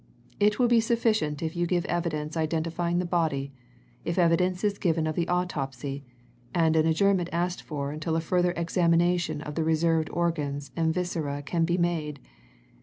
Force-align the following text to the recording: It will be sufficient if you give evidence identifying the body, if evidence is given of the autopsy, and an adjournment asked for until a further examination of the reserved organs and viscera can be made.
It 0.39 0.57
will 0.57 0.67
be 0.67 0.79
sufficient 0.79 1.43
if 1.43 1.55
you 1.55 1.67
give 1.67 1.85
evidence 1.85 2.35
identifying 2.35 2.97
the 2.97 3.05
body, 3.05 3.53
if 4.03 4.17
evidence 4.17 4.63
is 4.63 4.79
given 4.79 5.05
of 5.05 5.13
the 5.15 5.27
autopsy, 5.27 6.03
and 6.55 6.75
an 6.75 6.87
adjournment 6.87 7.29
asked 7.31 7.61
for 7.61 7.91
until 7.91 8.15
a 8.15 8.19
further 8.19 8.51
examination 8.57 9.41
of 9.41 9.53
the 9.53 9.63
reserved 9.63 10.09
organs 10.11 10.71
and 10.75 10.91
viscera 10.91 11.43
can 11.43 11.65
be 11.65 11.77
made. 11.77 12.19